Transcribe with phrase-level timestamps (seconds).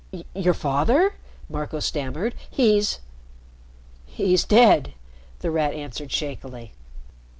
[0.33, 1.13] "Your father?"
[1.47, 2.33] Marco stammered.
[2.49, 3.01] "He's"
[4.07, 4.95] "He's dead,"
[5.41, 6.73] The Rat answered shakily.